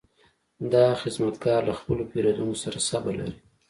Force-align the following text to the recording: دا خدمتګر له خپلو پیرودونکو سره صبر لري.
دا 0.73 0.85
خدمتګر 1.01 1.59
له 1.69 1.73
خپلو 1.79 2.03
پیرودونکو 2.11 2.61
سره 2.63 2.77
صبر 2.89 3.13
لري. 3.19 3.35